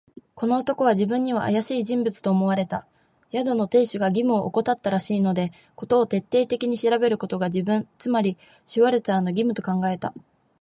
[0.33, 2.87] この男は自分にはあやしい人物と思われた。
[3.31, 8.35] 宿の亭主が義務をおこたったらしいので、事を徹底的に調べることが、自分、つまり
[8.65, 10.11] シュワルツァーの義務と考えた。